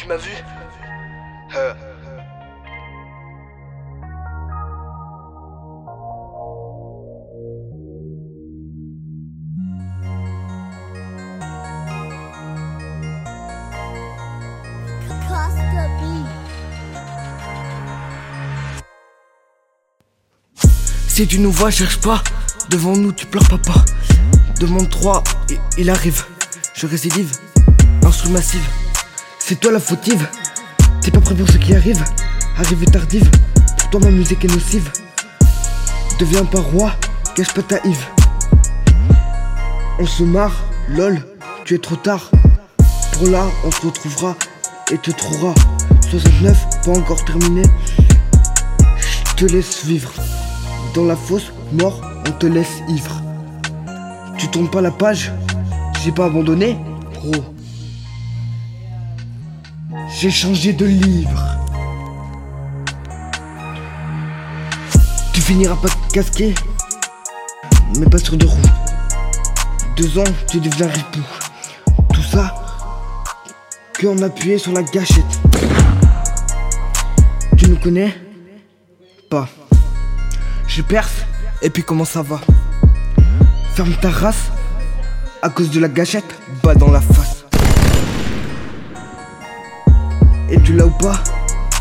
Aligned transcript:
Tu 0.00 0.06
m'as 0.06 0.16
vu 0.16 0.30
Euh. 1.54 1.74
Si 21.08 21.26
tu 21.26 21.40
nous 21.40 21.52
vois, 21.52 21.70
cherche 21.70 22.00
pas. 22.00 22.22
Devant 22.70 22.96
nous, 22.96 23.12
tu 23.12 23.26
pleures 23.26 23.46
papa. 23.46 23.84
Demande 24.58 24.88
3, 24.88 25.22
il 25.76 25.90
arrive. 25.90 26.24
Je 26.72 26.86
récidive. 26.86 27.32
Instru 28.02 28.30
massive. 28.30 28.66
C'est 29.50 29.58
toi 29.58 29.72
la 29.72 29.80
fautive. 29.80 30.28
T'es 31.02 31.10
pas 31.10 31.18
prêt 31.18 31.34
pour 31.34 31.48
ce 31.48 31.58
qui 31.58 31.74
arrive. 31.74 32.00
Arrivée 32.56 32.86
tardive. 32.86 33.28
Pour 33.78 33.90
toi, 33.90 34.00
ma 34.04 34.10
musique 34.12 34.44
est 34.44 34.54
nocive. 34.54 34.88
Deviens 36.20 36.44
pas 36.44 36.60
roi. 36.60 36.92
Cache 37.34 37.52
pas 37.52 37.62
ta 37.62 37.84
Yves. 37.84 38.06
On 39.98 40.06
se 40.06 40.22
marre, 40.22 40.54
lol. 40.90 41.20
Tu 41.64 41.74
es 41.74 41.78
trop 41.78 41.96
tard. 41.96 42.30
Pour 43.14 43.26
là, 43.26 43.44
on 43.64 43.72
se 43.72 43.86
retrouvera 43.86 44.36
et 44.92 44.98
te 44.98 45.10
trouvera. 45.10 45.52
69, 46.08 46.84
pas 46.84 46.92
encore 46.92 47.24
terminé. 47.24 47.62
Je 49.00 49.34
te 49.34 49.52
laisse 49.52 49.84
vivre. 49.84 50.12
Dans 50.94 51.06
la 51.06 51.16
fosse, 51.16 51.50
mort, 51.72 52.00
on 52.24 52.30
te 52.30 52.46
laisse 52.46 52.84
ivre. 52.86 53.20
Tu 54.38 54.46
tournes 54.46 54.70
pas 54.70 54.80
la 54.80 54.92
page 54.92 55.32
J'ai 56.04 56.12
pas 56.12 56.26
abandonné 56.26 56.78
Bro. 57.14 57.59
J'ai 60.20 60.30
changé 60.30 60.74
de 60.74 60.84
livre. 60.84 61.42
Tu 65.32 65.40
finiras 65.40 65.76
pas 65.76 65.88
casqué, 66.12 66.54
mais 67.98 68.04
pas 68.04 68.18
sur 68.18 68.36
deux 68.36 68.46
roues. 68.46 68.58
Deux 69.96 70.18
ans, 70.18 70.32
tu 70.46 70.60
deviens 70.60 70.88
ripou. 70.88 71.20
Tout 72.12 72.22
ça, 72.22 72.54
que 73.94 74.08
en 74.08 74.20
appuyé 74.20 74.58
sur 74.58 74.72
la 74.72 74.82
gâchette. 74.82 75.40
Tu 77.56 77.70
nous 77.70 77.78
connais 77.78 78.14
Pas. 79.30 79.48
Je 80.66 80.82
perce, 80.82 81.24
et 81.62 81.70
puis 81.70 81.82
comment 81.82 82.04
ça 82.04 82.20
va? 82.20 82.42
Ferme 83.72 83.94
ta 84.02 84.10
race, 84.10 84.50
à 85.40 85.48
cause 85.48 85.70
de 85.70 85.80
la 85.80 85.88
gâchette, 85.88 86.38
bas 86.62 86.74
dans 86.74 86.90
la 86.90 87.00
face. 87.00 87.39
Tu 90.70 90.76
l'as 90.76 90.86
ou 90.86 90.90
pas 90.90 91.20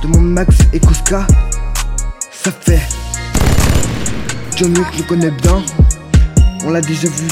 Demande 0.01 0.31
Max 0.31 0.55
et 0.73 0.79
Koska, 0.79 1.27
ça 2.31 2.51
fait. 2.51 2.81
John 4.55 4.75
Wick 4.75 4.97
le 4.97 5.03
connaît 5.03 5.29
bien, 5.29 5.63
on 6.63 6.71
l'a 6.71 6.81
déjà 6.81 7.07
vu. 7.07 7.27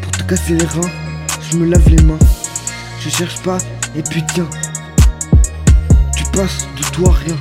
Pour 0.00 0.12
te 0.12 0.22
casser 0.22 0.54
les 0.54 0.64
reins, 0.64 0.90
je 1.50 1.58
me 1.58 1.66
lave 1.66 1.86
les 1.90 2.02
mains. 2.04 2.18
Je 3.00 3.10
cherche 3.10 3.36
pas, 3.42 3.58
et 3.94 4.02
puis 4.02 4.24
tiens, 4.32 4.48
tu 6.16 6.24
passes 6.32 6.66
de 6.74 6.82
toi 6.92 7.12
rien. 7.12 7.36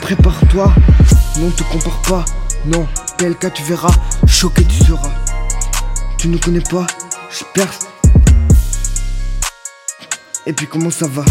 Prépare-toi, 0.00 0.72
non 1.38 1.50
te 1.50 1.62
compare 1.64 2.00
pas, 2.08 2.24
non, 2.64 2.86
PLK 3.18 3.52
tu 3.52 3.64
verras, 3.64 3.92
choqué 4.26 4.64
tu 4.64 4.82
seras. 4.82 5.12
Tu 6.16 6.28
ne 6.28 6.38
connais 6.38 6.60
pas, 6.60 6.86
je 7.30 7.44
perce. 7.52 7.80
Et 10.46 10.54
puis 10.54 10.66
comment 10.66 10.90
ça 10.90 11.06
va? 11.06 11.24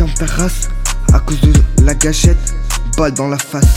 Ferme 0.00 0.14
ta 0.14 0.24
race, 0.24 0.70
à 1.12 1.20
cause 1.20 1.38
de 1.42 1.52
la 1.82 1.92
gâchette, 1.92 2.54
balle 2.96 3.12
dans 3.12 3.28
la 3.28 3.36
face. 3.36 3.68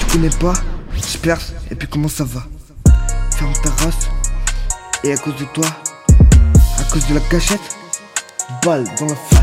Tu 0.00 0.06
connais 0.06 0.36
pas, 0.40 0.54
je 0.96 1.16
perce. 1.18 1.52
Et 1.70 1.76
puis 1.76 1.86
comment 1.86 2.08
ça 2.08 2.24
va? 2.24 2.42
Ferme 3.36 3.52
ta 3.62 3.70
race, 3.84 4.08
et 5.04 5.12
à 5.12 5.16
cause 5.16 5.36
de 5.36 5.44
toi, 5.44 5.66
à 6.80 6.82
cause 6.92 7.06
de 7.06 7.14
la 7.14 7.20
gâchette, 7.30 7.60
balle 8.64 8.84
dans 8.98 9.06
la 9.06 9.14
face. 9.14 9.33